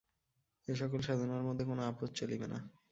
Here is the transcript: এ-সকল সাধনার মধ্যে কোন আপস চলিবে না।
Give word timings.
এ-সকল 0.67 0.99
সাধনার 1.01 1.43
মধ্যে 1.43 1.63
কোন 1.65 1.79
আপস 1.81 2.09
চলিবে 2.13 2.47
না। 2.47 2.57